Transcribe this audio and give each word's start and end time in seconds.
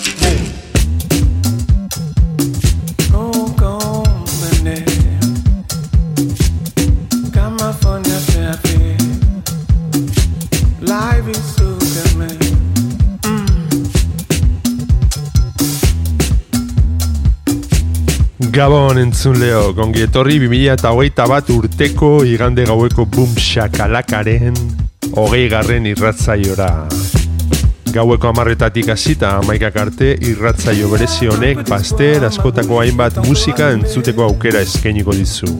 Gabon 18.51 18.97
entzun 18.99 19.37
leo, 19.39 19.69
gongi 19.71 20.01
etorri 20.03 20.35
2008 20.43 21.23
bat 21.31 21.49
urteko 21.53 22.09
igande 22.27 22.65
gaueko 22.67 23.05
boom 23.07 23.37
shakalakaren 23.39 24.57
hogei 25.15 25.45
garren 25.47 25.87
irratzaiora. 25.87 26.67
Gaueko 27.95 28.27
amarretatik 28.33 28.89
hasita 28.91 29.37
amaikak 29.37 29.77
arte 29.85 30.09
irratzaio 30.27 30.89
berezi 30.91 31.31
honek 31.31 31.63
baster 31.69 32.27
askotako 32.27 32.81
hainbat 32.81 33.21
musika 33.23 33.71
entzuteko 33.77 34.27
aukera 34.27 34.65
eskainiko 34.67 35.15
dizu. 35.15 35.53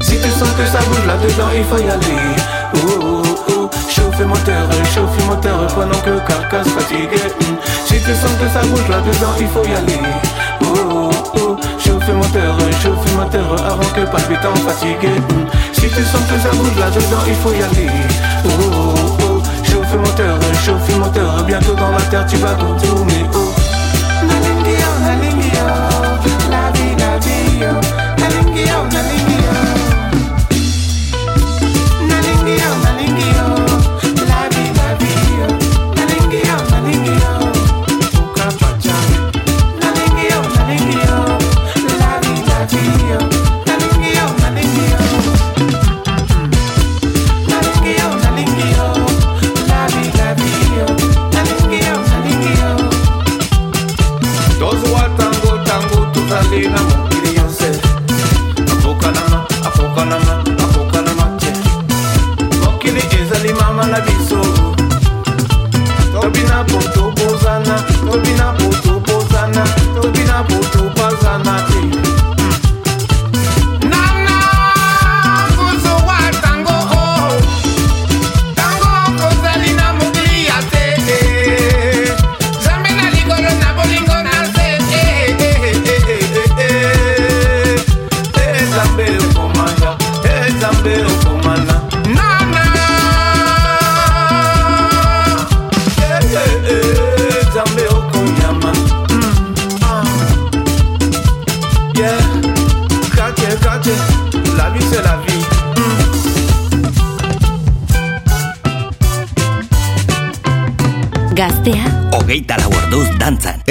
Si 0.00 0.16
tu 0.20 0.30
sens 0.30 0.50
que 0.58 0.66
ça 0.66 0.80
bouge 0.88 1.06
là-dedans, 1.06 1.50
il 1.56 1.64
faut 1.64 1.78
y 1.78 1.88
aller. 1.88 2.20
Oh, 2.74 2.78
oh, 3.00 3.22
oh. 3.48 3.70
Chauffer 3.88 4.24
moteur, 4.24 4.68
chauffer 4.94 5.24
moteur 5.24 5.66
pendant 5.74 5.98
que 6.00 6.18
carcasse 6.28 6.68
fatigué. 6.68 7.20
Hmm. 7.40 7.56
Si 7.86 8.00
tu 8.00 8.12
sens 8.14 8.32
que 8.40 8.48
ça 8.52 8.60
bouge 8.66 8.88
là-dedans, 8.88 9.34
il 9.40 9.48
faut 9.48 9.64
y 9.64 9.74
aller. 9.74 10.00
Oh, 10.62 10.74
oh, 10.90 11.10
oh. 11.36 11.56
Chauffer 11.78 12.12
moteur, 12.12 12.56
chauffer 12.82 13.14
moteur 13.16 13.66
avant 13.66 13.90
que 13.94 14.02
palpitant 14.10 14.54
fatigué. 14.66 15.14
Hmm. 15.30 15.46
Si 15.72 15.88
tu 15.88 16.02
sens 16.02 16.22
que 16.28 16.38
ça 16.38 16.50
bouge 16.54 16.76
là-dedans, 16.78 17.24
il 17.26 17.34
faut 17.36 17.52
y 17.52 17.62
aller. 17.62 17.90
Oh, 18.44 18.48
oh, 18.72 18.94
oh. 19.22 19.42
Chauffer 19.62 19.96
moteur, 19.96 20.38
chauffer 20.64 20.98
moteur. 20.98 21.44
Bientôt 21.44 21.74
dans 21.74 21.90
la 21.90 22.02
terre, 22.10 22.26
tu 22.26 22.36
vas 22.36 22.54
retourner. 22.54 23.24
Oh. 23.34 23.43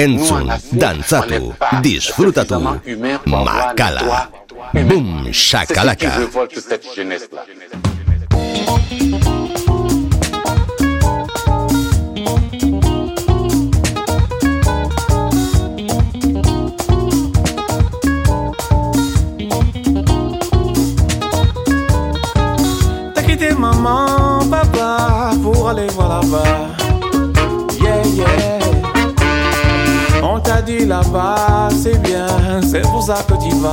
Entzun, 0.04 0.50
dantzatu, 0.82 1.54
disfrutatu, 1.82 2.58
makala. 3.24 4.28
Bum, 4.88 5.32
shakalaka. 5.32 6.12
Ça 33.04 33.16
que 33.28 33.34
tu 33.34 33.54
vas. 33.56 33.72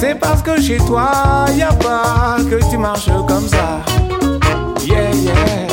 C'est 0.00 0.18
parce 0.18 0.42
que 0.42 0.60
chez 0.60 0.78
toi, 0.78 1.46
y 1.54 1.62
a 1.62 1.72
pas 1.72 2.36
que 2.50 2.58
tu 2.70 2.76
marches 2.76 3.10
comme 3.28 3.46
ça. 3.46 3.80
Yeah, 4.84 5.12
yeah. 5.12 5.68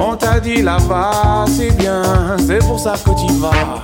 On 0.00 0.16
t'a 0.16 0.40
dit 0.40 0.62
là-bas, 0.62 1.44
c'est 1.48 1.76
bien, 1.76 2.02
c'est 2.38 2.60
pour 2.60 2.80
ça 2.80 2.94
que 3.04 3.10
tu 3.10 3.32
vas. 3.34 3.82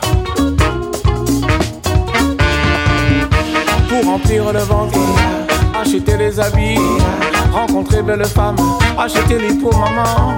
Pour 3.89 4.11
remplir 4.11 4.53
le 4.53 4.61
ventre 4.61 4.99
acheter 5.79 6.17
les 6.17 6.39
habits, 6.41 6.79
rencontrer 7.53 8.03
belle 8.03 8.25
femme, 8.25 8.57
acheter 8.99 9.39
les 9.39 9.55
pour 9.55 9.77
maman, 9.79 10.37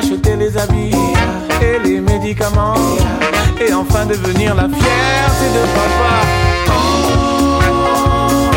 acheter 0.00 0.36
les 0.36 0.56
habits 0.56 0.96
et 1.60 1.78
les 1.84 2.00
médicaments, 2.00 2.74
et 3.60 3.72
enfin 3.74 4.06
devenir 4.06 4.54
la 4.54 4.62
fierté 4.62 5.46
de 5.56 5.62
papa. 5.76 6.12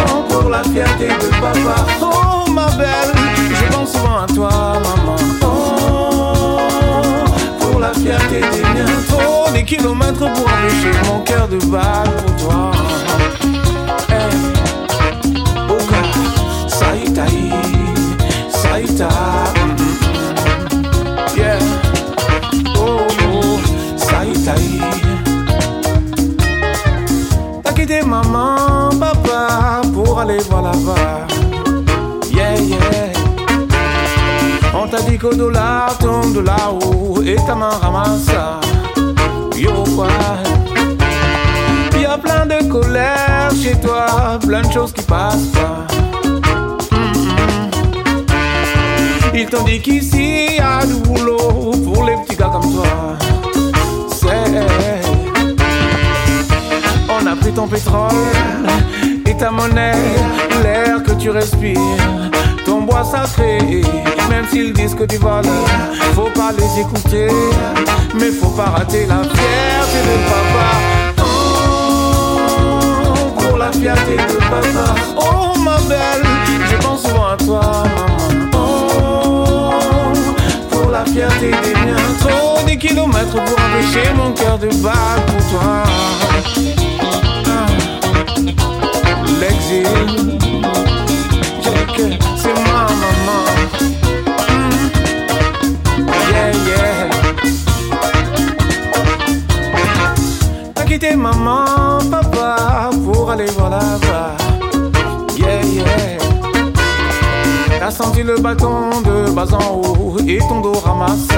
Oh, 0.07 0.23
pour 0.29 0.49
la 0.49 0.63
fierté 0.63 1.07
de 1.07 1.29
papa. 1.41 1.85
Oh 2.01 2.49
ma 2.49 2.67
belle, 2.77 3.13
je 3.49 3.65
pense 3.73 3.91
souvent 3.91 4.19
à 4.23 4.27
toi, 4.33 4.51
maman. 4.85 5.17
Oh, 5.41 6.59
pour 7.59 7.79
la 7.79 7.93
fierté 7.93 8.39
des 8.39 8.63
miens. 8.73 9.01
Trop 9.09 9.51
des 9.51 9.63
kilomètres 9.63 10.19
pour 10.19 10.27
empêcher 10.29 10.93
mon 11.07 11.19
cœur 11.19 11.47
de 11.49 11.57
battre 11.65 12.23
pour 12.25 12.47
toi. 12.47 12.71
Saïta, 16.67 17.25
yeah, 19.03 19.62
yeah, 32.33 32.55
yeah. 32.59 33.13
On 34.75 34.87
t'a 34.87 35.01
dit 35.01 35.17
qu'au 35.17 35.33
dollar 35.33 35.97
tombe 35.97 36.33
de 36.33 36.39
là-haut 36.41 37.21
et 37.23 37.35
ta 37.35 37.55
main 37.55 37.69
ramasse 37.69 38.29
yo 39.55 39.83
quoi? 39.95 40.07
Y 41.99 42.05
a 42.05 42.17
plein 42.17 42.45
de 42.45 42.69
colère 42.69 43.49
chez 43.61 43.75
toi, 43.79 44.39
plein 44.45 44.61
de 44.61 44.71
choses 44.71 44.91
qui 44.93 45.03
passent 45.03 45.51
pas. 45.53 45.87
Ils 49.35 49.47
t'ont 49.47 49.63
dit 49.63 49.79
qu'ici 49.79 50.57
y 50.57 50.59
a 50.59 50.85
du 50.85 50.95
boulot 50.95 51.71
pour 51.83 52.03
les 52.05 52.15
petits 52.17 52.35
gars 52.35 52.51
comme 52.51 52.73
toi. 52.73 53.17
C'est. 54.11 54.63
On 57.09 57.25
a 57.25 57.35
pris 57.35 57.51
ton 57.51 57.67
pétrole 57.67 58.09
ta 59.37 59.51
monnaie, 59.51 59.93
l'air 60.61 61.01
que 61.03 61.11
tu 61.13 61.29
respires, 61.29 61.79
ton 62.65 62.81
bois 62.81 63.03
sacré. 63.03 63.59
Même 64.29 64.45
s'ils 64.51 64.73
disent 64.73 64.95
que 64.95 65.03
tu 65.03 65.17
voles, 65.17 65.45
faut 66.13 66.31
pas 66.35 66.51
les 66.57 66.79
écouter, 66.81 67.29
mais 68.15 68.31
faut 68.31 68.49
pas 68.49 68.65
rater 68.65 69.05
la 69.05 69.21
fierté 69.23 69.99
de 70.09 70.17
papa. 70.29 70.67
Oh, 71.19 71.23
pour 73.37 73.57
la 73.57 73.71
fierté 73.71 74.15
de 74.15 74.37
papa. 74.37 74.95
Oh 75.17 75.53
ma 75.59 75.77
belle, 75.89 76.25
je 76.69 76.75
pense 76.85 77.03
souvent 77.03 77.27
à 77.27 77.37
toi, 77.37 77.83
maman 78.51 78.73
la 80.93 81.03
fierté 81.05 81.47
des 81.47 81.73
miens. 81.85 81.95
Trop 82.19 82.63
des 82.65 82.77
kilomètres 82.77 83.31
pour 83.31 83.41
empêcher 83.41 84.13
mon 84.15 84.31
cœur 84.31 84.59
de 84.59 84.67
battre 84.67 85.25
pour 85.25 85.41
toi. 85.49 85.83
De 108.43 109.31
bas 109.31 109.47
en 109.53 109.75
haut 109.75 110.17
et 110.27 110.37
ton 110.37 110.59
dos 110.59 110.73
ramasse. 110.73 111.29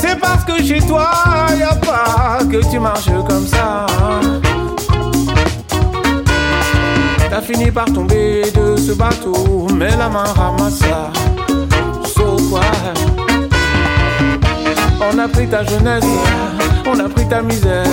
C'est 0.00 0.18
parce 0.18 0.42
que 0.44 0.62
chez 0.62 0.80
toi 0.80 1.10
y 1.58 1.62
a 1.62 1.74
pas 1.74 2.38
que 2.50 2.64
tu 2.70 2.78
marches 2.78 3.10
comme 3.28 3.46
ça. 3.46 3.84
T'as 7.28 7.42
fini 7.42 7.70
par 7.70 7.84
tomber 7.84 8.50
de 8.54 8.76
ce 8.76 8.92
bateau, 8.92 9.66
mais 9.74 9.94
la 9.98 10.08
main 10.08 10.24
ramasse. 10.34 10.80
So 12.06 12.38
quoi? 12.48 12.62
On 15.12 15.18
a 15.18 15.28
pris 15.28 15.46
ta 15.46 15.62
jeunesse, 15.62 16.04
on 16.86 16.98
a 16.98 17.08
pris 17.08 17.28
ta 17.28 17.42
misère, 17.42 17.84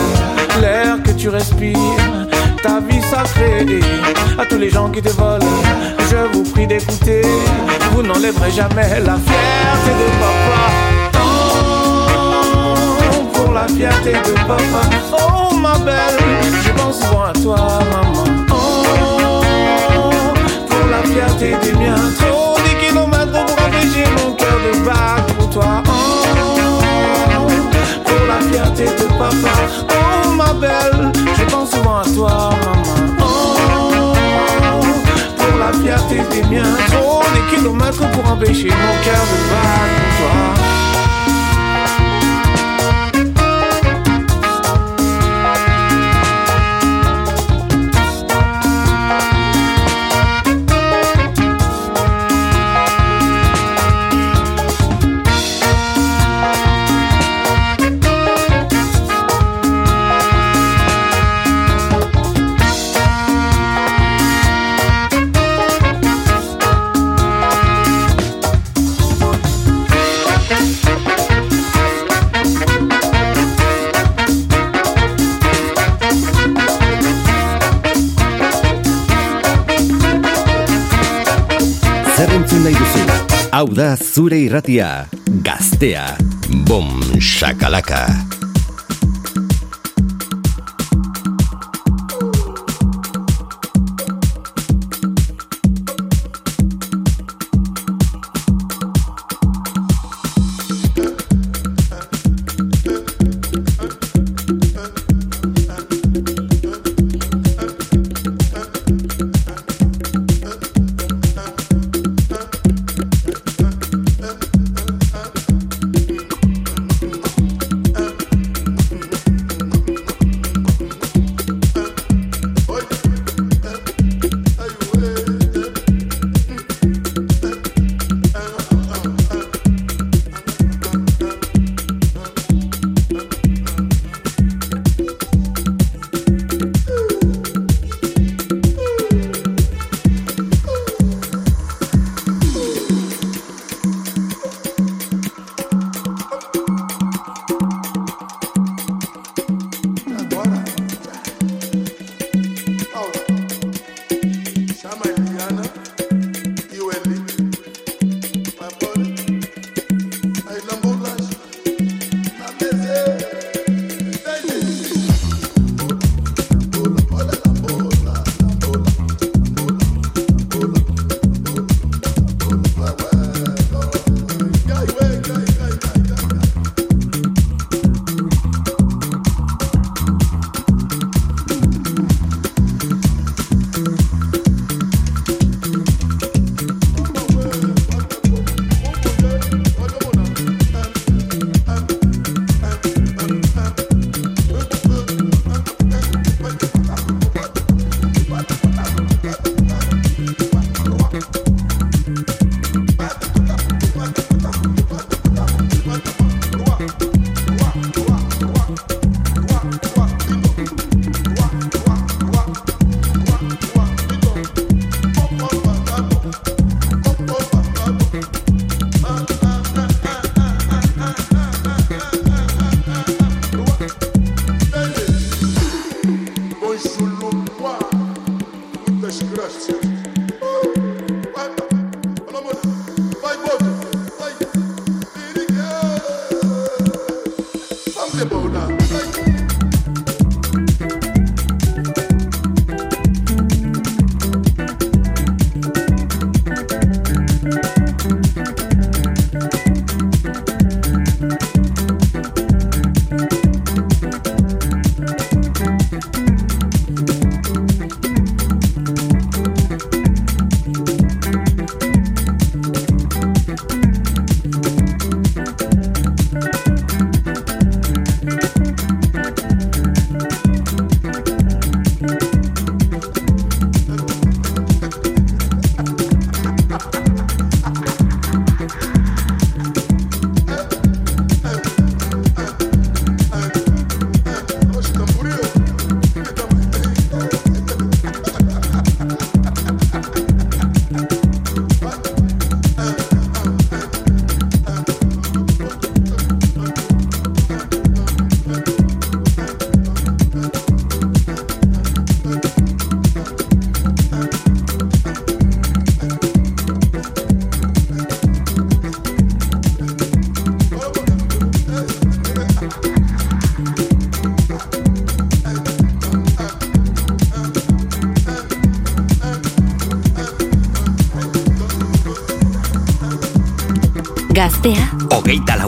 l'air 0.61 1.03
que 1.03 1.11
tu 1.11 1.27
respires 1.27 2.29
ta 2.63 2.79
vie 2.79 3.01
sacrée. 3.01 3.81
À 4.39 4.45
tous 4.45 4.57
les 4.57 4.69
gens 4.69 4.89
qui 4.89 5.01
te 5.01 5.09
volent, 5.09 5.45
je 6.09 6.17
vous 6.31 6.43
prie 6.51 6.65
d'écouter. 6.65 7.21
Vous 7.91 8.01
n'enlèverez 8.01 8.51
jamais 8.51 9.01
la 9.01 9.17
fierté 9.25 9.91
de 10.01 10.07
papa. 10.21 10.61
Oh, 11.15 11.25
pour 13.33 13.53
la 13.53 13.67
fierté 13.67 14.13
de 14.13 14.33
papa. 14.47 14.81
Oh, 15.11 15.53
ma 15.55 15.77
belle, 15.79 16.17
je 16.65 16.71
pense 16.71 17.01
souvent 17.01 17.25
à 17.25 17.33
toi, 17.33 17.57
maman. 17.91 18.23
Oh, 18.49 18.83
pour 20.69 20.85
la 20.89 21.01
fierté 21.03 21.47
des 21.61 21.73
miens. 21.77 22.11
Trop 22.19 22.55
des 22.65 22.75
kilomètres 22.87 23.45
pour 23.45 23.57
empêcher 23.65 24.07
mon 24.17 24.31
cœur 24.33 24.57
de 24.65 24.71
battre 24.85 25.33
pour 25.35 25.49
toi. 25.49 25.83
Oh, 25.87 25.91
pour 28.05 28.21
la 28.27 28.39
fierté 28.49 28.85
de 28.85 29.07
papa. 29.19 29.53
Oh, 29.89 30.02
je 30.61 31.43
pense 31.45 31.71
souvent 31.71 31.97
à 31.97 32.03
toi, 32.03 32.49
maman. 32.65 32.83
Oh, 33.19 34.13
pour 35.37 35.57
la 35.57 35.73
fierté 35.73 36.21
des 36.31 36.43
miens, 36.47 36.75
trop 36.91 37.23
des 37.33 37.55
kilomètres 37.55 38.09
pour 38.11 38.31
empêcher 38.31 38.69
mon 38.69 39.03
cœur 39.03 39.23
de 39.31 39.37
battre 39.49 39.93
pour 39.95 40.11
toi. 40.17 40.72
Hau 83.63 83.71
da 83.71 83.93
zure 83.95 84.41
irratia, 84.43 85.07
gaztea, 85.39 86.03
bom, 86.67 86.99
shakalaka. 87.15 88.22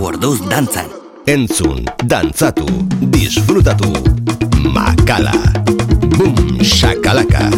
orduz 0.05 0.39
dantzan. 0.50 0.85
Entzun, 1.25 1.85
dantzatu, 2.05 2.67
disfrutatu, 3.09 3.89
makala, 4.75 5.33
bum, 6.17 6.62
shakalaka. 6.62 7.50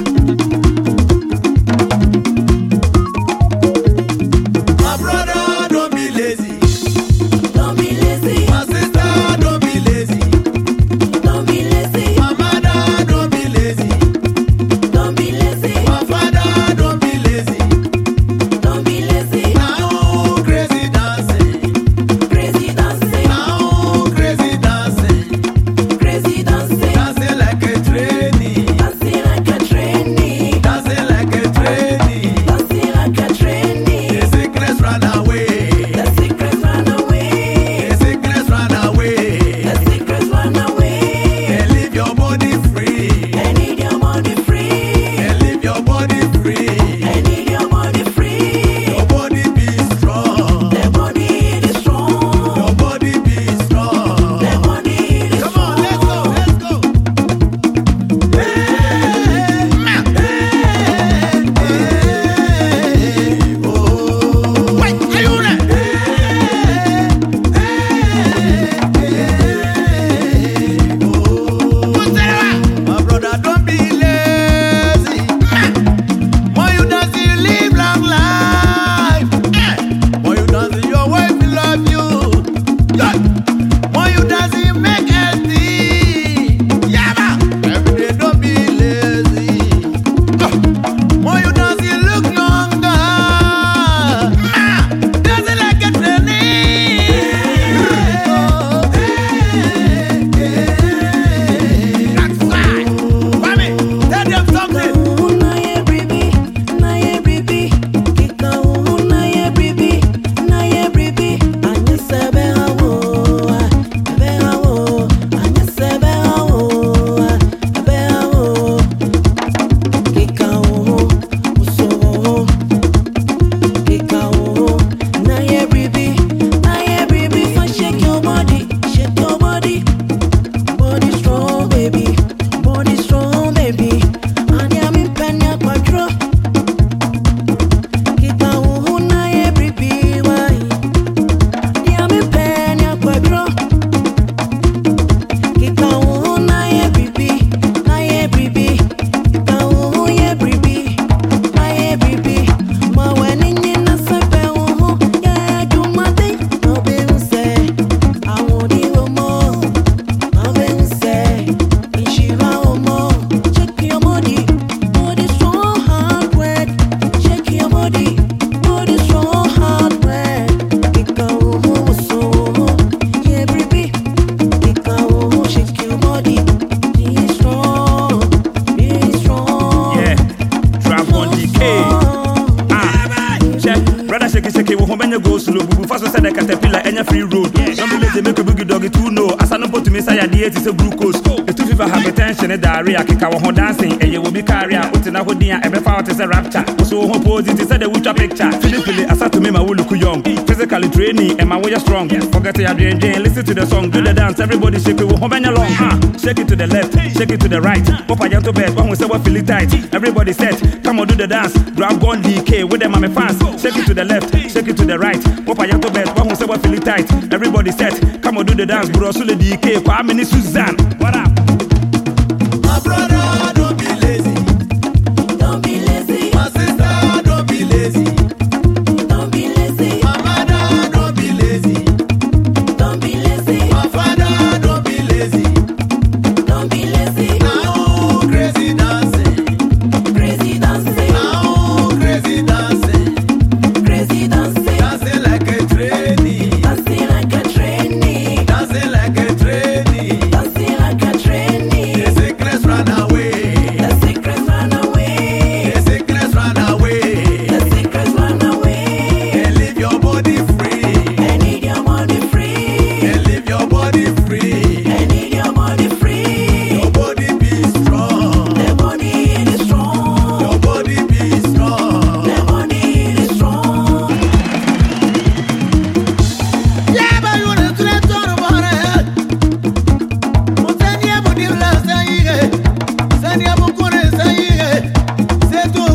Messiah 189.98 190.28
the 190.28 190.44
80s 190.44 190.68
a 190.68 190.74
blue 190.74 190.92
coast. 190.92 191.37
fever 191.78 191.90
hypertension 191.94 192.48
ne 192.48 192.58
diarrhea 192.58 193.04
keka 193.04 193.30
wɔ 193.30 193.46
ho 193.46 193.52
dancing 193.52 193.92
ɛyɛ 194.00 194.18
wɔ 194.24 194.34
bi 194.34 194.42
kaare 194.42 194.74
a 194.74 194.90
wotena 194.92 195.24
ho 195.24 195.34
din 195.34 195.52
a 195.52 195.60
ɛbɛfa 195.60 195.96
wo 195.98 196.02
te 196.02 196.12
sɛ 196.12 196.28
rapture. 196.28 196.63
Woso 196.78 197.02
wo 197.02 197.08
ho 197.08 197.20
posi 197.20 197.56
te 197.56 197.63
sɛ 197.63 197.80
de 197.80 197.86
wotwa 197.86 198.16
picture. 198.16 198.52
Filipili 198.62 199.06
asatumi 199.06 199.52
ma 199.52 199.60
woluku 199.60 200.00
young? 200.00 200.24
Physically 200.48 200.90
training 200.90 201.38
ɛma 201.38 201.62
woyɛ 201.62 201.80
strong. 201.80 202.10
Forget 202.10 202.58
your 202.58 202.70
dwendwen 202.70 203.24
listen 203.24 203.46
to 203.46 203.54
the 203.54 203.66
song. 203.66 203.90
Do 203.90 204.02
the 204.02 204.13
dance 204.13 204.40
everybody 204.40 204.80
shake 204.80 205.00
it 205.00 205.06
wo 205.06 205.18
ho 205.18 205.28
bɛnyɛ 205.28 205.56
long. 205.56 205.72
Ha. 205.74 206.00
Shake 206.18 206.40
it 206.40 206.48
to 206.48 206.56
the 206.56 206.68
left 206.68 206.94
shake 207.18 207.32
it 207.32 207.40
to 207.42 207.48
the 207.48 207.62
right. 207.62 207.84
Wopa 208.08 208.28
yɛnto 208.28 208.54
bed 208.54 208.70
woahu 208.72 209.24
feel 209.24 209.36
it 209.36 209.48
tight. 209.48 209.94
Everybody 209.94 210.34
set 210.34 210.84
come 210.84 211.00
on 211.00 211.08
do 211.08 211.16
the 211.16 211.28
dance. 211.28 211.54
Grab 211.76 212.00
gun 212.02 212.24
dk 212.24 212.70
with 212.70 212.82
them 212.82 212.96
ame 212.96 213.13
fans 213.13 213.38
shake 213.62 213.78
it 213.78 213.86
to 213.86 213.94
the 213.94 214.04
left 214.04 214.34
shake 214.34 214.68
it 214.68 214.78
to 214.78 214.86
the 214.86 214.98
right. 214.98 215.20
Wopa 215.46 215.68
yɛnto 215.70 215.94
bed 215.94 216.08
woahu 216.08 216.63
feel 216.63 216.74
it 216.74 216.84
tight. 216.84 217.12
Everybody 217.32 217.72
set 217.72 218.22
come 218.24 218.38
on 218.40 218.46
do 218.46 218.56
the 218.56 218.66
dance. 218.66 218.90
Bro 218.90 219.12
sule 219.12 219.36
dk 219.38 219.84
kwame 219.84 220.16
ne 220.16 220.24
Suzanne. 220.24 220.76
What 220.98 221.16
up? 221.16 221.47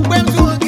gbẹ́mí 0.07 0.31
sùn. 0.37 0.62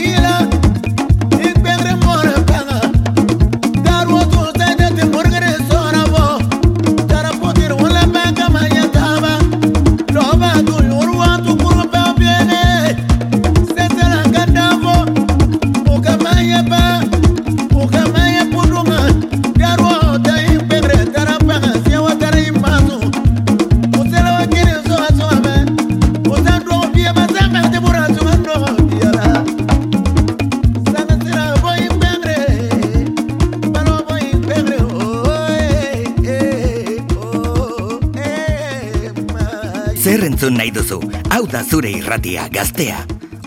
Zure 41.75 41.91
irratia 41.91 42.45
gaztea. 42.55 43.01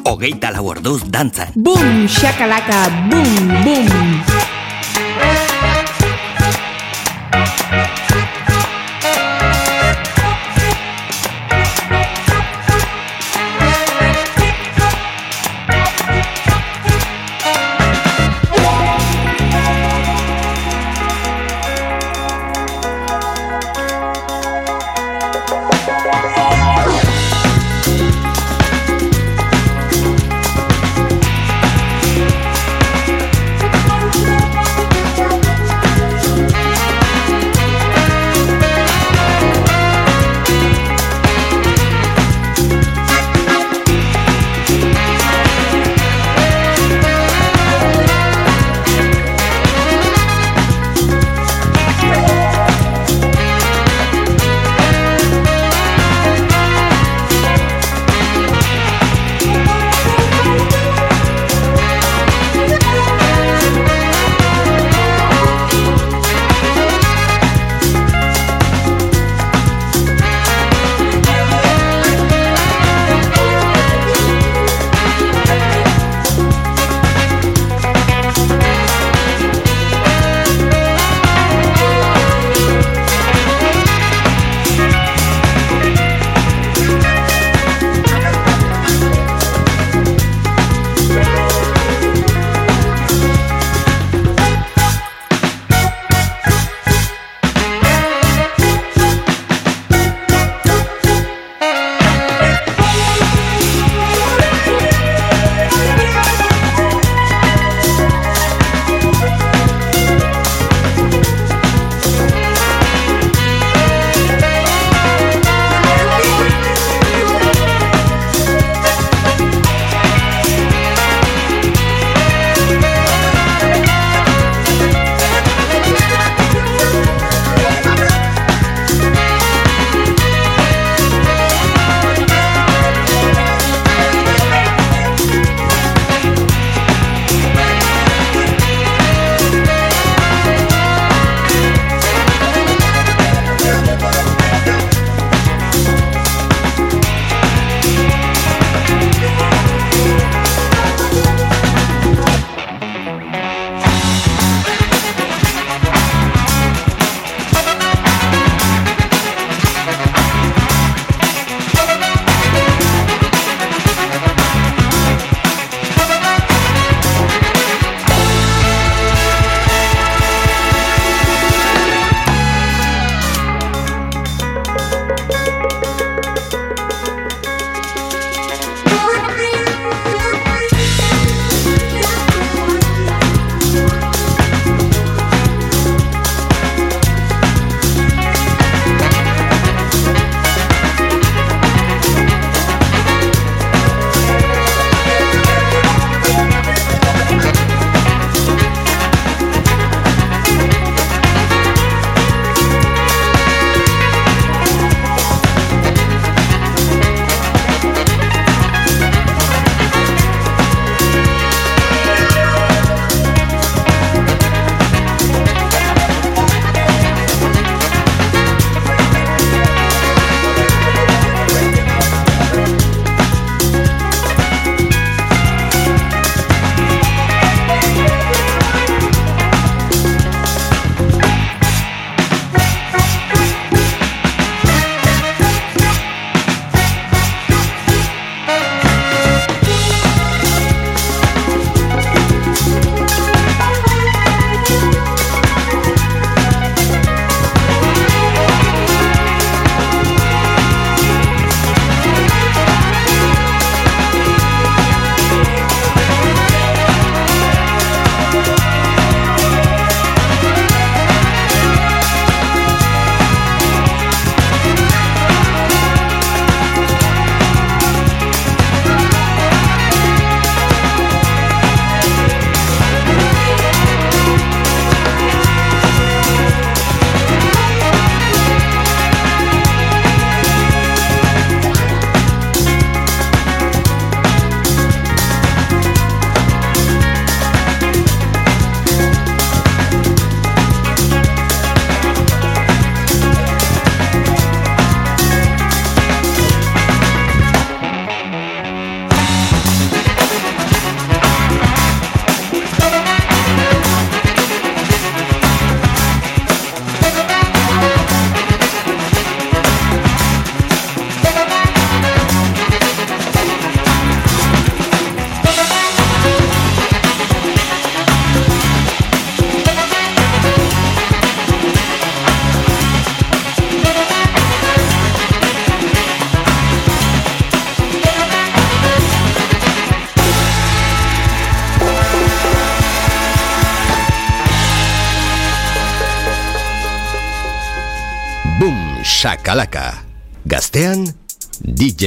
Hogeita 0.04 0.50
lau 0.52 0.66
orduz 0.74 1.00
dantzan. 1.08 1.54
Boom, 1.56 2.08
shakalaka, 2.12 2.82
boom, 3.08 3.56
boom. 3.64 4.37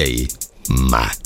DJ 0.00 0.32
Mac. 0.88 1.19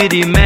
Som. 0.00 0.39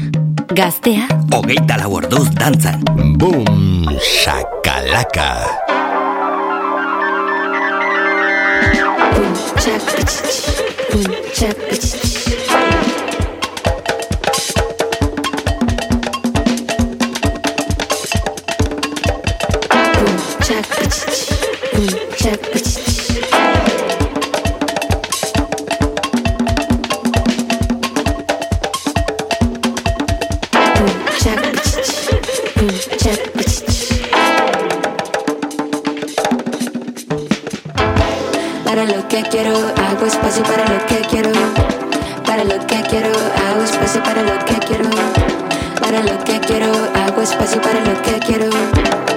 Gaztea, 0.56 1.04
hogeita 1.36 1.76
lau 1.82 2.00
orduz 2.00 2.32
dantzan. 2.40 2.80
Bum, 3.20 3.44
shakalaka. 4.00 5.44
Bum, 9.12 9.28
Para 22.24 22.32
lo 38.86 39.06
que 39.08 39.22
quiero, 39.30 39.50
hago 39.76 40.06
espacio 40.06 40.42
para 40.44 40.66
lo 40.66 40.86
que 40.86 41.02
quiero. 41.10 41.30
Para 42.24 42.44
lo 42.44 42.66
que 42.66 42.82
quiero, 42.88 43.10
hago 43.10 43.62
espacio 43.64 44.02
para 44.02 44.22
lo 44.22 44.42
que 44.46 44.54
quiero. 44.66 44.88
Para 45.78 46.02
lo 46.02 46.24
que 46.24 46.40
quiero, 46.40 46.72
hago 46.94 47.20
espacio 47.20 47.60
para 47.60 47.80
lo 47.80 48.00
que 48.00 48.18
quiero. 48.20 49.13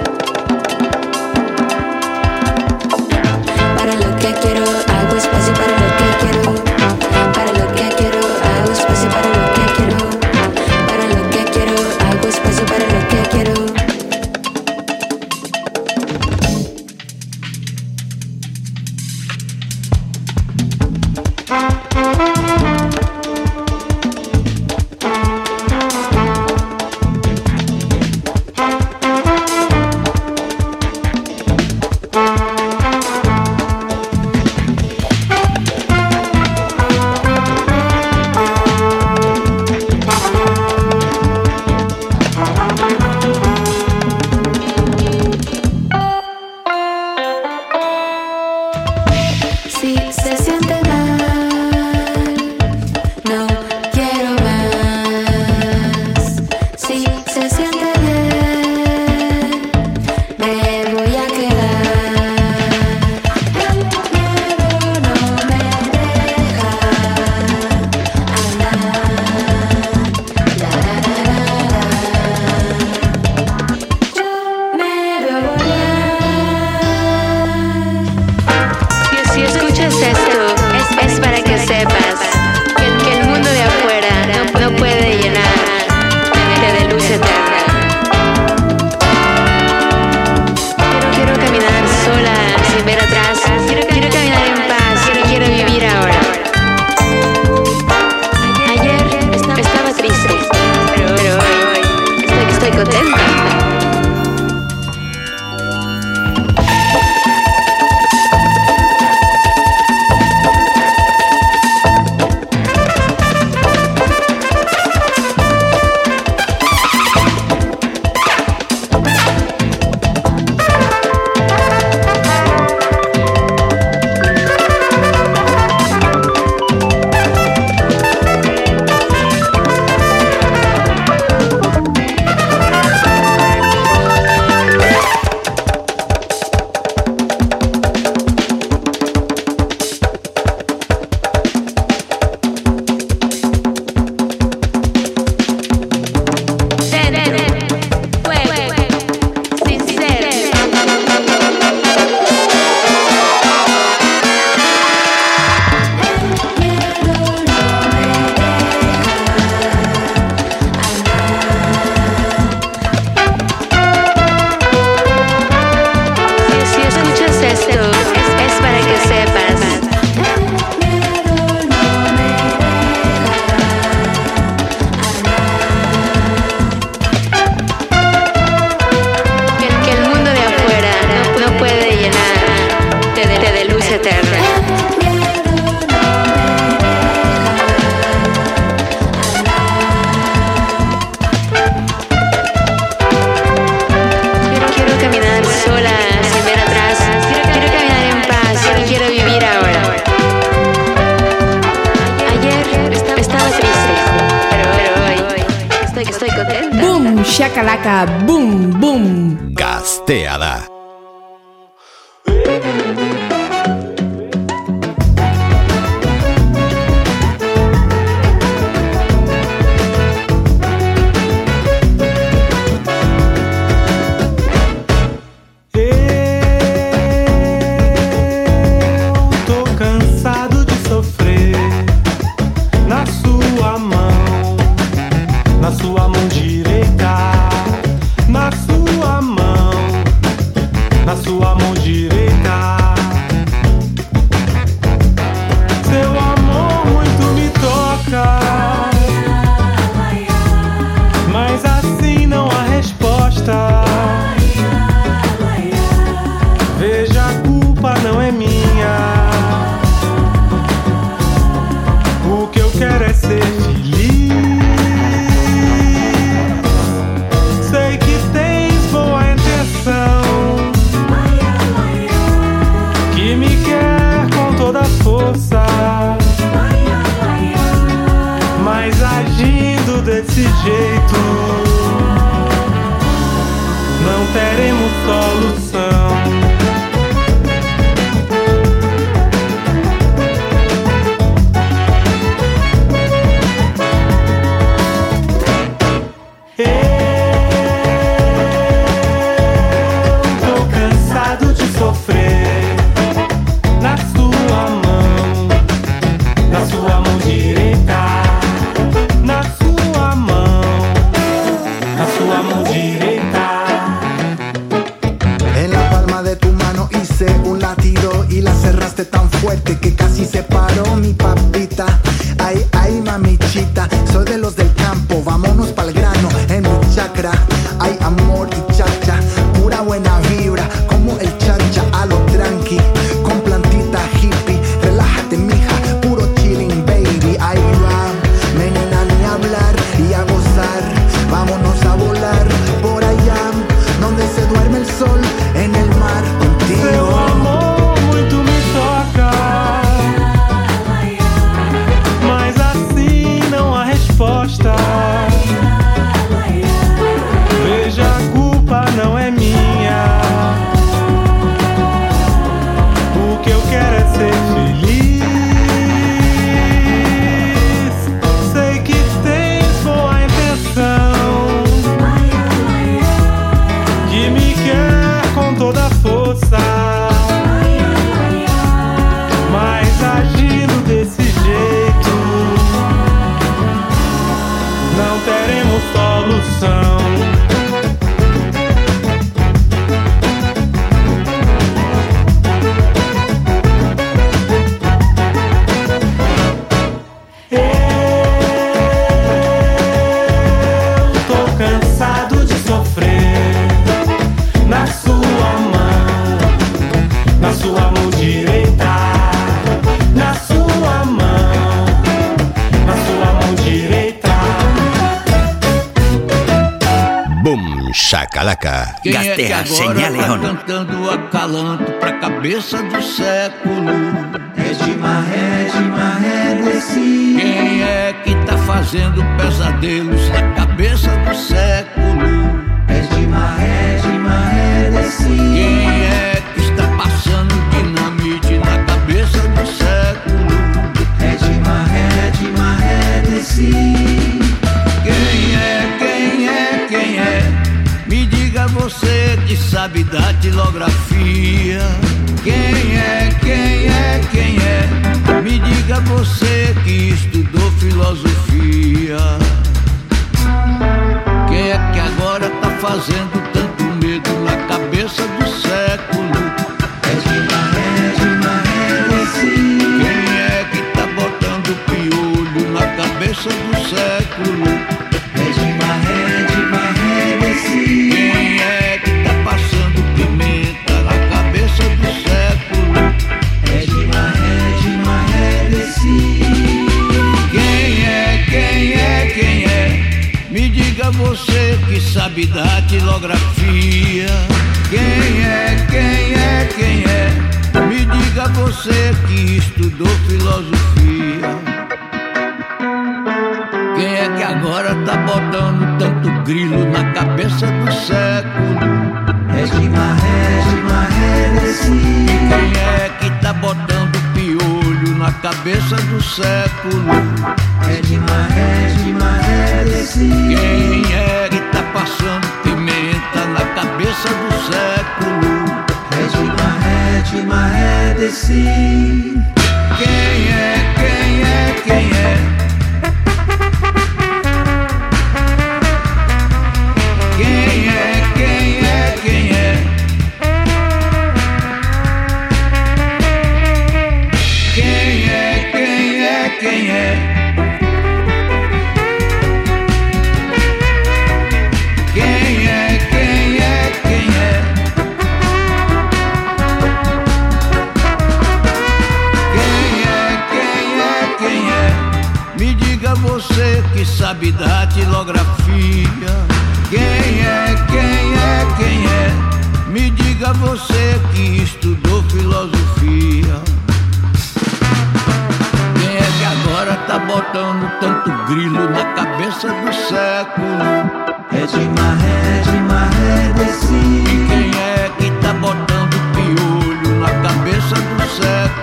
Cabeça 422.68 422.82
do 422.82 423.02
século? 423.02 423.37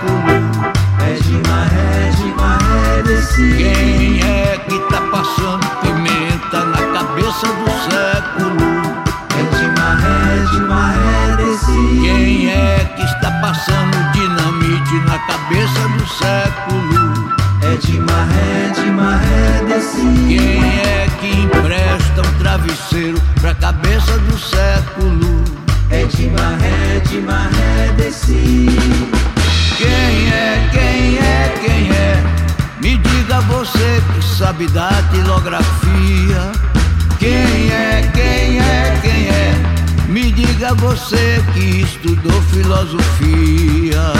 pulo. 0.00 0.72
Regima, 0.98 1.66
regima, 1.70 2.58
redeci. 2.58 3.56
Quem 3.56 4.20
é 4.22 4.58
que 4.68 4.78
tá 4.88 5.00
passando 5.10 5.66
pimenta 5.80 6.64
na 6.64 6.98
cabeça 6.98 7.46
do 7.46 7.70
século? 7.90 8.66
É 9.30 9.42
Regima, 9.42 9.94
regima, 9.96 10.92
redeci. 10.92 12.00
Quem 12.02 12.50
é 12.50 12.92
que 12.96 13.02
está 13.02 13.30
passando 13.40 14.12
dinamite 14.12 14.94
na 15.06 15.18
cabeça 15.20 15.88
do 15.88 16.06
século? 16.06 17.36
É 17.62 17.70
Redima, 17.70 18.24
redima, 18.24 19.16
redeci. 19.16 20.26
Quem 20.28 20.80
é 20.80 21.06
que 21.20 21.28
empresta 21.28 22.22
um 22.22 22.38
travesseiro 22.38 23.20
pra 23.40 23.54
cabeça 23.54 24.18
do 24.18 24.38
século? 24.38 25.44
É 25.90 25.98
Redima, 25.98 26.56
redima, 26.56 27.50
redeci. 27.52 28.66
Sabe 34.46 34.68
da. 34.68 34.90
Quem 37.18 37.72
é, 37.72 38.10
quem 38.14 38.58
é, 38.60 38.98
quem 39.02 39.28
é? 39.28 40.08
Me 40.08 40.30
diga 40.30 40.72
você 40.74 41.42
que 41.52 41.82
estudou 41.82 42.40
filosofia. 42.52 44.12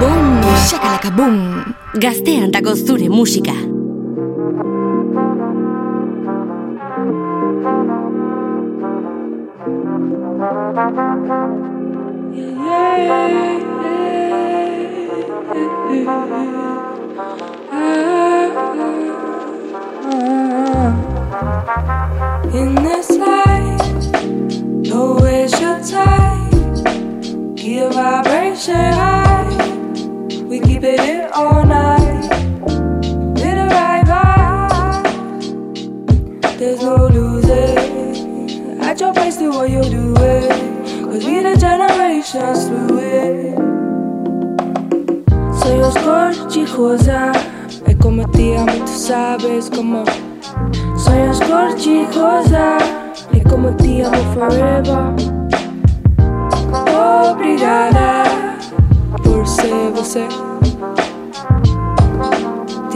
Boom, 0.00 0.56
shakalaka 0.68 1.10
boom. 1.10 1.64
Gaztean 1.94 2.50
dago 2.50 2.74
zure 2.74 3.08
musika. 3.08 3.65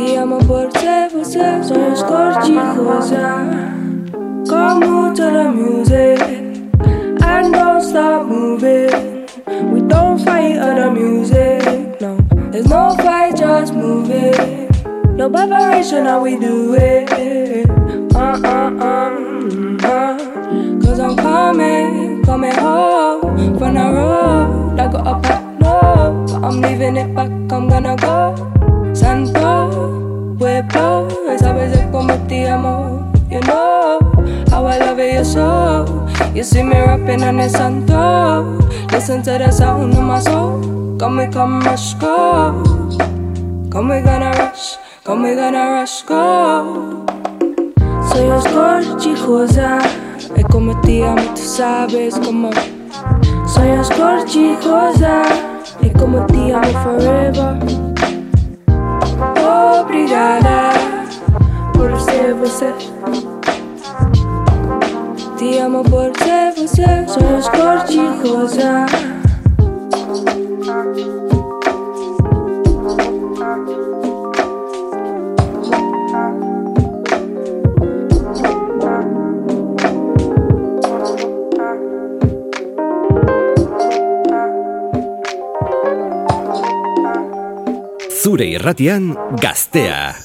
Te 0.00 0.16
amo 0.16 0.38
por 0.38 0.72
ser 0.78 1.10
você. 1.12 1.62
Soy 1.62 1.92
oscorchi 1.92 2.54
cosa. 2.74 3.46
Come 4.48 5.14
to 5.14 5.30
the 5.30 5.50
music 5.52 6.20
and 7.22 7.52
don't 7.52 7.82
stop 7.82 8.26
moving. 8.26 9.26
We 9.70 9.82
don't 9.82 10.18
fight 10.18 10.56
other 10.56 10.90
music, 10.90 12.00
no. 12.00 12.16
There's 12.50 12.66
no 12.66 12.96
fight, 12.96 13.36
just 13.36 13.74
moving. 13.74 14.70
No 15.16 15.28
preparation, 15.28 16.06
how 16.06 16.22
we 16.22 16.38
do 16.38 16.74
it. 16.74 17.68
Uh 18.14 18.40
uh 18.42 18.70
uh. 18.80 19.10
uh. 19.84 20.18
Cause 20.80 20.98
I'm 20.98 21.14
coming, 21.14 22.24
coming 22.24 22.54
home 22.54 23.58
from 23.58 23.74
the 23.74 23.92
road. 23.92 24.80
I 24.80 24.90
got 24.90 25.06
up 25.06 25.26
at 25.26 25.60
no, 25.60 26.24
but 26.26 26.42
I'm 26.42 26.62
leaving 26.62 26.96
it 26.96 27.14
back. 27.14 27.30
I'm 27.52 27.68
gonna 27.68 27.96
go. 27.96 28.34
Santo, 28.92 29.49
pueblo, 30.50 31.08
esa 31.30 31.52
vez 31.52 31.72
es 31.72 31.86
como 31.86 32.14
te 32.26 32.48
amo. 32.48 33.12
You 33.30 33.40
know 33.40 34.00
how 34.50 34.66
I 34.66 34.78
love 34.78 34.98
it, 34.98 35.14
you're 35.14 35.24
so. 35.24 36.08
You 36.34 36.42
see 36.42 36.62
me 36.62 36.78
rapping 36.78 37.22
on 37.22 37.36
the 37.36 37.48
santo. 37.48 38.58
Listen 38.90 39.22
to 39.22 39.38
the 39.38 39.50
sound 39.52 39.94
of 39.94 40.02
my 40.02 40.18
soul. 40.20 40.96
Come, 40.98 41.18
we 41.18 41.26
come, 41.28 41.60
rush, 41.60 41.94
go. 41.94 42.62
Come, 43.70 43.88
we 43.88 44.00
gonna 44.02 44.32
rush. 44.32 44.76
Come, 45.04 45.22
we 45.22 45.34
gonna 45.34 45.70
rush, 45.70 46.02
go. 46.02 47.06
Soy 48.10 48.30
oscorchi 48.30 49.14
cosa. 49.24 49.78
E 50.36 50.42
come 50.50 50.74
ti 50.82 51.02
amo, 51.02 51.22
tú 51.34 51.42
sabes 51.42 52.18
como. 52.18 52.50
Soy 53.46 53.70
oscorchi 53.78 54.56
cosa. 54.60 55.22
E 55.80 55.90
come 55.92 56.24
ti 56.26 56.50
amo 56.50 56.72
forever. 56.82 57.99
Obrigada 59.78 60.72
por 61.72 62.00
ser 62.00 62.34
você. 62.34 62.74
Te 65.36 65.58
amo 65.58 65.82
por 65.84 66.10
ser 66.18 66.52
você. 66.56 67.06
Soy 67.06 67.34
oscorchi 67.38 68.00
cosa. 68.22 68.86
Zure 88.40 88.52
irratian 88.52 89.18
gaztea. 89.36 90.16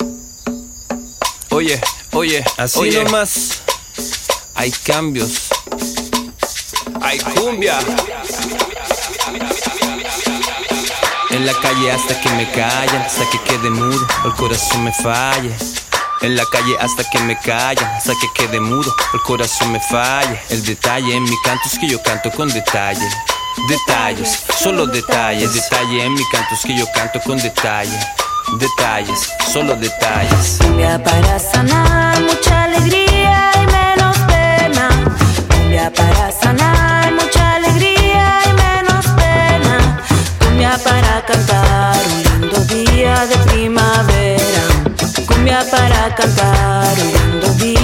Oye, 1.49 1.81
oye, 2.13 2.45
así 2.55 2.79
Oye. 2.79 3.03
nomás 3.03 3.61
hay 4.55 4.71
cambios. 4.71 5.49
Hay 7.01 7.19
cumbia. 7.19 7.77
En 11.31 11.45
la 11.45 11.53
calle 11.59 11.91
hasta 11.91 12.21
que 12.21 12.29
me 12.29 12.49
callen, 12.51 13.01
hasta 13.01 13.29
que 13.31 13.39
quede 13.41 13.69
mudo, 13.69 14.07
el 14.23 14.33
corazón 14.35 14.85
me 14.85 14.93
falle. 14.93 15.51
En 16.21 16.37
la 16.37 16.45
calle 16.45 16.73
hasta 16.79 17.03
que 17.09 17.19
me 17.19 17.37
callen, 17.37 17.83
hasta 17.83 18.13
que 18.13 18.27
quede 18.33 18.61
mudo, 18.61 18.95
el 19.13 19.19
corazón 19.23 19.73
me 19.73 19.81
falle. 19.81 20.39
El 20.51 20.63
detalle 20.63 21.13
en 21.17 21.23
mi 21.23 21.35
canto 21.43 21.63
es 21.65 21.77
que 21.77 21.89
yo 21.89 22.01
canto 22.01 22.31
con 22.31 22.47
detalle. 22.47 23.09
Detalles, 23.57 24.43
solo 24.59 24.85
detalles, 24.85 25.53
detalle 25.53 26.03
en 26.05 26.13
mi 26.13 26.23
canto 26.31 26.53
es 26.53 26.61
que 26.61 26.77
yo 26.77 26.85
canto 26.93 27.19
con 27.21 27.37
detalle. 27.37 27.97
Detalles, 28.59 29.31
solo 29.51 29.75
detalles. 29.75 30.59
Cumbia 30.61 31.01
para 31.01 31.39
sanar 31.39 32.21
mucha 32.21 32.63
alegría 32.65 33.51
y 33.55 33.65
menos 33.65 34.17
pena. 34.27 34.89
Cumbia 35.49 35.91
para 35.91 36.31
sanar 36.31 37.11
mucha 37.13 37.55
alegría 37.55 38.39
y 38.45 38.53
menos 38.53 39.05
pena. 39.17 40.05
Cumbia 40.39 40.77
para 40.83 41.25
cantar 41.25 41.97
un 42.05 42.41
lindo 42.41 42.59
día 42.65 43.25
de 43.25 43.37
primavera. 43.49 44.63
Cumbia 45.25 45.65
para 45.71 46.13
cantar 46.13 46.93
un 46.99 47.11
lindo 47.31 47.53
día 47.53 47.74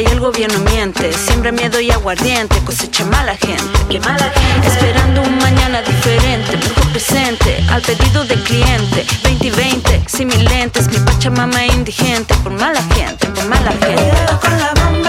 Y 0.00 0.06
el 0.06 0.18
gobierno 0.18 0.58
miente. 0.58 1.12
Siembra 1.12 1.52
miedo 1.52 1.78
y 1.78 1.88
aguardiente, 1.92 2.58
cosecha 2.64 3.04
mala 3.04 3.36
gente. 3.36 3.78
Qué 3.88 4.00
mala 4.00 4.28
gente. 4.34 4.66
Esperando 4.66 5.22
un 5.22 5.38
mañana 5.38 5.82
diferente, 5.82 6.56
mejor 6.56 6.90
presente, 6.90 7.64
al 7.70 7.80
pedido 7.80 8.24
del 8.24 8.42
cliente. 8.42 9.06
2020, 9.22 10.02
sin 10.06 10.26
mis 10.26 10.42
lentes, 10.42 10.88
mi 10.88 10.98
pachamama 10.98 11.64
indigente. 11.66 12.34
Por 12.42 12.52
mala 12.52 12.82
gente, 12.96 13.28
por 13.28 13.44
mala 13.44 13.70
gente. 13.70 14.12
con 14.42 14.58
la 14.58 14.74
bomba, 14.74 14.82
la 14.82 14.90
bomba, 14.90 15.03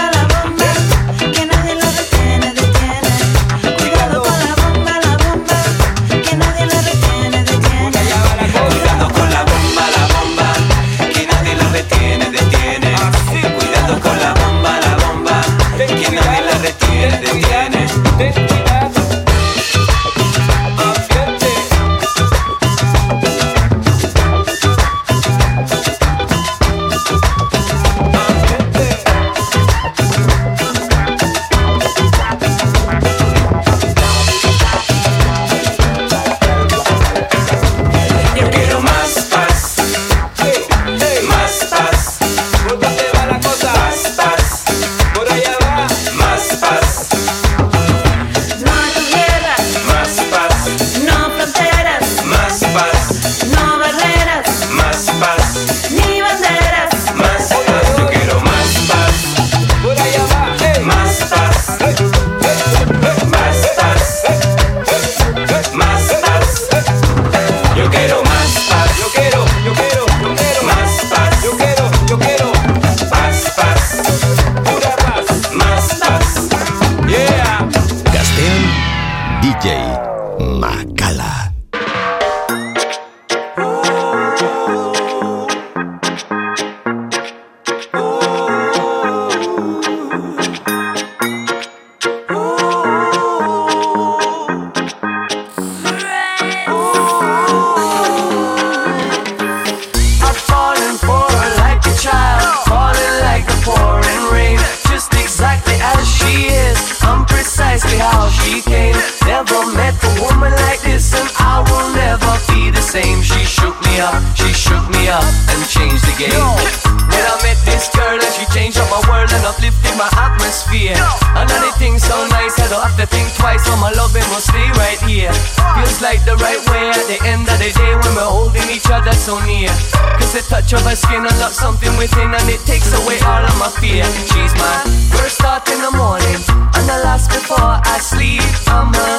atmosphere. 120.56 120.96
And 121.36 121.50
anything 121.60 121.98
so 121.98 122.16
nice, 122.32 122.56
I 122.58 122.68
don't 122.72 122.80
have 122.80 122.96
to 122.96 123.06
think 123.06 123.28
twice. 123.36 123.68
All 123.68 123.76
my 123.76 123.92
loving 123.92 124.24
will 124.32 124.40
stay 124.40 124.64
right 124.80 125.00
here. 125.04 125.32
Feels 125.76 126.00
like 126.00 126.24
the 126.24 126.36
right 126.40 126.60
way 126.72 126.88
at 126.88 127.04
the 127.04 127.20
end 127.28 127.44
of 127.44 127.58
the 127.60 127.70
day 127.76 127.92
when 127.92 128.12
we're 128.16 128.24
holding 128.24 128.64
each 128.72 128.88
other 128.88 129.12
so 129.12 129.36
near. 129.44 129.68
Cause 130.16 130.32
the 130.32 130.42
touch 130.48 130.72
of 130.72 130.80
her 130.88 130.96
skin 130.96 131.28
unlocks 131.28 131.60
something 131.60 131.92
within 132.00 132.32
and 132.32 132.48
it 132.48 132.60
takes 132.64 132.88
away 132.96 133.20
all 133.28 133.44
of 133.44 133.56
my 133.60 133.68
fear. 133.76 134.04
She's 134.32 134.54
my 134.56 134.76
first 135.12 135.36
thought 135.44 135.68
in 135.68 135.80
the 135.84 135.92
morning 135.92 136.40
and 136.48 136.84
the 136.88 137.04
last 137.04 137.28
before 137.28 137.76
I 137.84 138.00
sleep. 138.00 138.44
I'm 138.72 138.92
her 138.96 139.16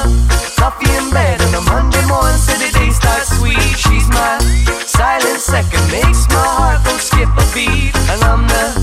coffee 0.58 0.90
in 0.90 1.10
bed 1.14 1.38
on 1.38 1.54
a 1.54 1.62
Monday 1.70 2.02
morning 2.10 2.38
so 2.38 2.52
the 2.58 2.70
day 2.74 2.90
starts 2.90 3.38
sweet. 3.38 3.62
She's 3.78 4.10
my 4.10 4.42
silent 4.90 5.38
second, 5.38 5.86
makes 5.94 6.26
my 6.34 6.42
heart 6.42 6.82
go 6.82 6.98
skip 6.98 7.30
a 7.30 7.46
beat. 7.54 7.94
And 8.10 8.18
I'm 8.26 8.42
the 8.50 8.77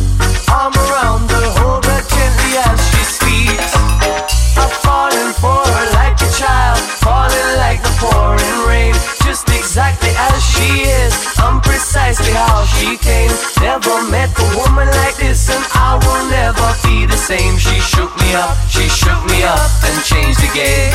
precisely 12.15 12.33
how 12.33 12.63
she 12.65 12.97
came. 12.97 13.31
Never 13.61 14.09
met 14.09 14.29
a 14.39 14.57
woman 14.57 14.87
like 14.87 15.15
this, 15.17 15.49
and 15.49 15.63
I 15.73 15.99
will 15.99 16.29
never 16.29 16.67
be 16.83 17.05
the 17.05 17.17
same. 17.17 17.57
She 17.57 17.79
shook 17.81 18.15
me 18.17 18.35
up, 18.35 18.55
she 18.69 18.87
shook 18.87 19.23
me 19.25 19.43
up, 19.43 19.69
and 19.83 20.03
changed 20.03 20.39
the 20.39 20.51
game. 20.53 20.93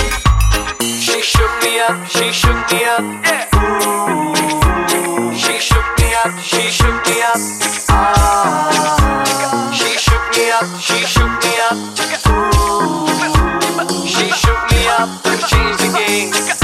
She 0.81 1.21
shook 1.23 1.51
me 1.63 1.81
up, 1.81 2.07
she 2.09 2.33
shook 2.33 2.57
me 2.73 2.85
up. 2.85 3.05
Ooh. 3.55 4.35
She 5.35 5.59
shook 5.59 5.87
me 5.99 6.15
up, 6.25 6.39
she 6.41 6.71
shook 6.71 6.97
me 7.07 7.23
up. 7.23 7.41
Ah. 7.91 9.73
She 9.75 9.99
shook 9.99 10.25
me 10.37 10.51
up, 10.51 10.67
she 10.81 11.05
shook 11.05 11.33
me 11.45 11.53
up. 11.69 11.77
Ooh. 12.29 13.09
She 14.07 14.31
shook 14.31 14.61
me 14.71 14.87
up 14.89 15.09
and 15.27 15.41
changed 15.49 15.81
the 15.81 15.91
game. 15.97 16.60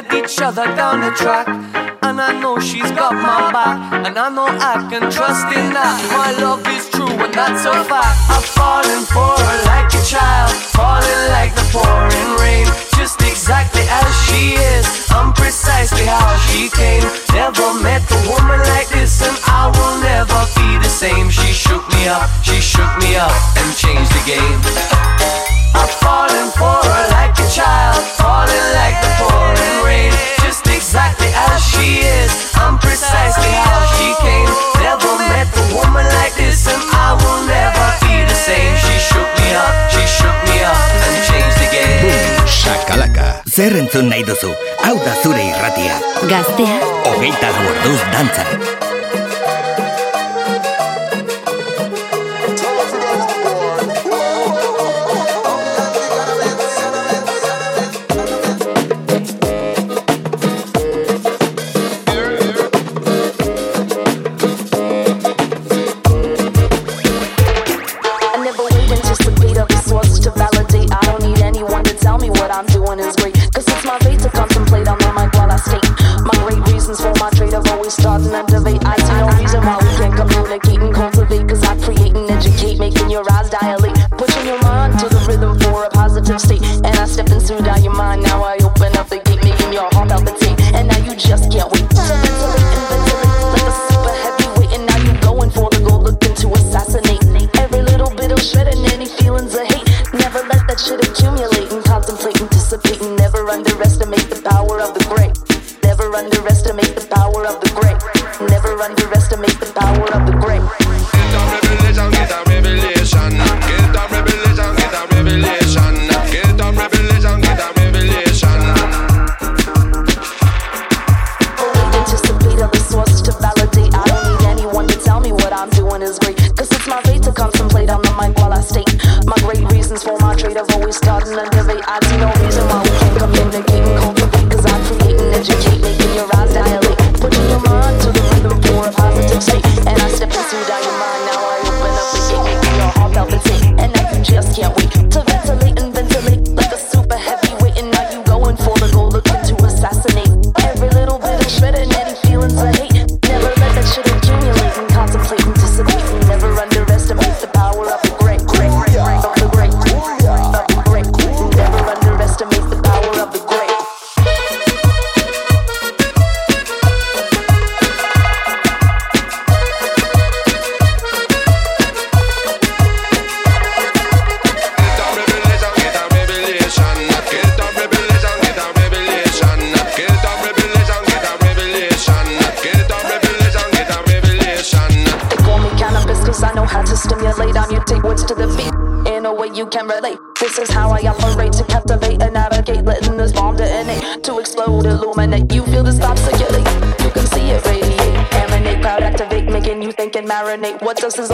Each 0.00 0.40
other 0.40 0.64
down 0.76 1.00
the 1.00 1.10
track, 1.12 1.46
and 1.46 2.20
I 2.20 2.32
know 2.40 2.58
she's 2.58 2.90
got 2.92 3.12
my 3.12 3.52
back, 3.52 4.06
and 4.06 4.16
I 4.18 4.28
know 4.32 4.48
I 4.48 4.80
can 4.88 5.12
trust 5.12 5.44
in 5.52 5.76
that. 5.76 5.96
My 6.16 6.32
love 6.40 6.64
is 6.72 6.88
true, 6.88 7.12
and 7.20 7.32
that's 7.34 7.68
a 7.68 7.84
fact. 7.84 8.16
I'm 8.32 8.40
falling 8.40 9.04
for 9.12 9.36
her 9.36 9.58
like 9.68 9.92
a 9.92 10.02
child, 10.02 10.50
falling 10.72 11.24
like 11.36 11.52
the 11.54 11.66
pouring 11.68 12.32
rain, 12.40 12.66
just 12.96 13.20
exactly 13.20 13.84
as 13.86 14.08
she 14.24 14.56
is. 14.72 14.88
I'm 15.12 15.32
precisely 15.36 16.08
how 16.08 16.32
she 16.48 16.72
came. 16.72 17.04
Never 17.36 17.68
met 17.84 18.02
a 18.08 18.18
woman 18.24 18.60
like 18.72 18.88
this, 18.88 19.20
and 19.20 19.36
I 19.46 19.68
will 19.68 20.00
never 20.00 20.40
be 20.56 20.80
the 20.80 20.90
same. 20.90 21.28
She 21.28 21.52
shook 21.52 21.84
me 21.92 22.08
up, 22.08 22.24
she 22.42 22.56
shook 22.58 22.90
me 23.04 23.20
up, 23.20 23.36
and 23.60 23.68
changed 23.76 24.10
the 24.16 24.24
game. 24.24 25.39
I'm 25.74 25.90
falling 26.02 26.50
for 26.58 26.76
her 26.86 27.02
like 27.14 27.34
a 27.38 27.48
child, 27.48 28.00
falling 28.18 28.66
like 28.74 28.96
the 29.02 29.10
pouring 29.20 29.78
rain. 29.86 30.12
Just 30.42 30.66
exactly 30.66 31.30
as 31.34 31.62
she 31.62 32.02
is, 32.02 32.30
I'm 32.56 32.78
precisely 32.78 33.52
how 33.52 33.80
she 33.96 34.08
came. 34.24 34.50
Never 34.82 35.12
met 35.30 35.48
a 35.54 35.64
woman 35.74 36.06
like 36.20 36.34
this, 36.34 36.66
and 36.66 36.82
I 36.92 37.14
will 37.20 37.42
never 37.46 37.86
be 38.02 38.24
the 38.26 38.34
same. 38.34 38.74
She 38.84 38.96
shook 38.98 39.30
me 39.40 39.48
up, 39.54 39.74
she 39.92 40.02
shook 40.06 40.38
me 40.50 40.58
up, 40.66 40.80
and 41.06 41.16
changed 41.28 41.58
the 41.62 41.68
game. 41.70 41.98
Boom, 42.02 42.46
shakalaka. 42.46 43.42
Zer 43.46 43.72
entzun 43.78 44.10
nahi 44.10 44.24
duzu? 44.26 44.52
Hau 44.84 44.96
da 45.06 45.14
zure 45.22 45.42
irratia. 45.50 45.96
Gaztea. 46.30 46.78
Hogeita 47.06 47.50
orduz 47.66 48.00
dantzan. 48.12 48.89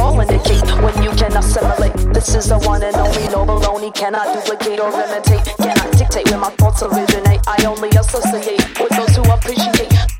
all 0.07 0.21
indicate 0.21 0.63
when 0.83 1.03
you 1.03 1.11
can 1.11 1.37
assimilate. 1.37 1.95
This 2.15 2.35
is 2.35 2.49
the 2.49 2.59
one 2.61 2.83
and 2.83 2.97
only 2.97 3.27
no 3.35 3.45
baloney. 3.45 3.93
Cannot 3.95 4.27
duplicate 4.35 4.79
or 4.81 4.91
imitate. 4.93 5.45
Cannot 5.59 5.91
dictate 5.99 6.31
where 6.31 6.39
my 6.39 6.51
thoughts 6.51 6.83
originate. 6.83 7.41
I 7.47 7.65
only 7.67 7.91
associate 7.91 8.63
with 8.81 8.93
those 8.97 9.17
who 9.17 9.23
appreciate 9.37 10.16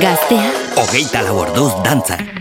Gaztea. 0.00 0.50
Ogeita 0.80 1.20
laborduz 1.20 1.72
dantzan. 1.84 2.39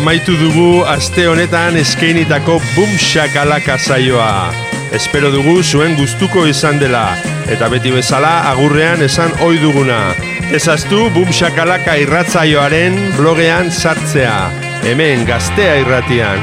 Amaitu 0.00 0.32
dugu 0.40 0.80
aste 0.88 1.26
honetan 1.28 1.76
eskeinitako 1.76 2.56
bum 2.72 2.88
shakalaka 2.98 3.78
saioa. 3.78 4.52
Espero 4.96 5.30
dugu 5.34 5.62
zuen 5.62 5.96
gustuko 5.98 6.46
izan 6.48 6.78
dela 6.80 7.16
eta 7.52 7.68
beti 7.68 7.90
bezala 7.92 8.48
agurrean 8.48 9.02
esan 9.04 9.28
ohi 9.44 9.58
duguna. 9.60 10.16
Ezaztu 10.56 11.12
bum 11.12 11.28
shakalaka 11.36 12.00
irratzaioaren 12.00 12.96
blogean 13.18 13.68
sartzea. 13.70 14.50
Hemen 14.88 15.28
gaztea 15.28 15.76
irratian. 15.84 16.40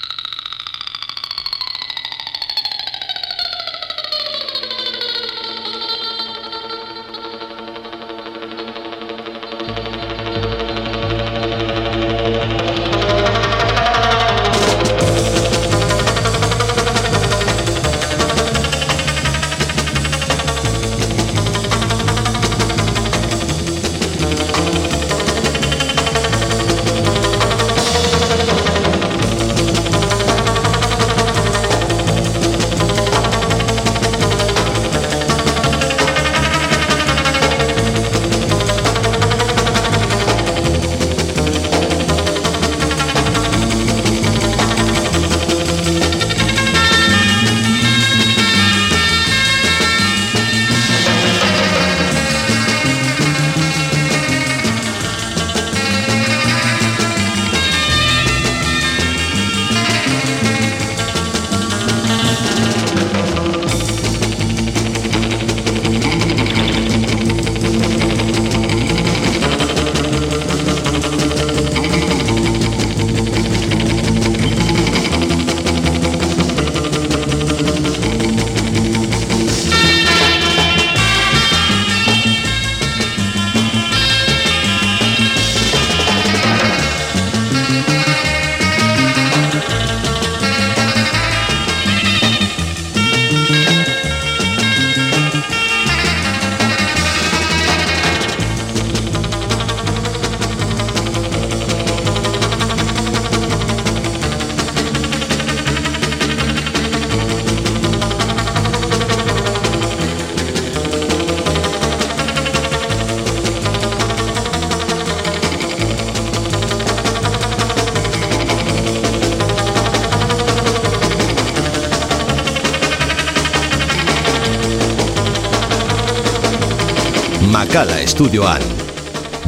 Estudioan. 128.21 128.61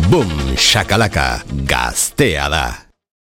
Bum, 0.09 0.30
shakalaka, 0.57 1.43
gaztea 1.69 2.49
da. 2.49 2.82